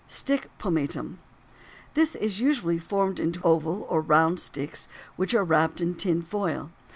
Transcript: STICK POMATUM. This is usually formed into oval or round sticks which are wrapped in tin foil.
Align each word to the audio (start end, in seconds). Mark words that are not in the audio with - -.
STICK 0.07 0.49
POMATUM. 0.57 1.19
This 1.93 2.15
is 2.15 2.41
usually 2.41 2.79
formed 2.79 3.19
into 3.19 3.39
oval 3.43 3.85
or 3.87 4.01
round 4.01 4.39
sticks 4.39 4.87
which 5.15 5.35
are 5.35 5.43
wrapped 5.43 5.79
in 5.79 5.93
tin 5.93 6.23
foil. 6.23 6.71